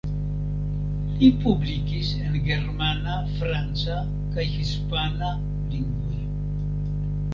Li 1.17 1.27
publikis 1.43 2.09
en 2.29 2.39
germana, 2.47 3.17
franca 3.35 3.99
kaj 4.33 4.47
hispana 4.55 5.31
lingvoj. 5.75 6.25